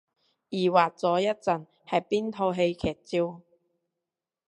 [0.49, 3.41] 疑惑咗一陣係邊套戲劇照